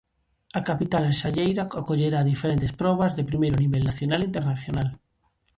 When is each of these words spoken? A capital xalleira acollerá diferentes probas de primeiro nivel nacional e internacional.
A 0.59 0.61
capital 0.69 1.05
xalleira 1.19 1.63
acollerá 1.79 2.19
diferentes 2.31 2.73
probas 2.81 3.15
de 3.17 3.27
primeiro 3.29 3.57
nivel 3.63 3.83
nacional 3.89 4.19
e 4.21 4.27
internacional. 4.31 4.89